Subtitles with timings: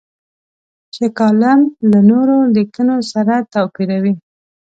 [0.93, 1.59] چې کالم
[1.91, 4.13] له نورو لیکنو سره توپیروي.